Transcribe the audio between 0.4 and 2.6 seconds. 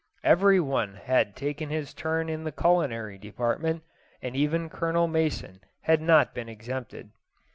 one had taken his turn in the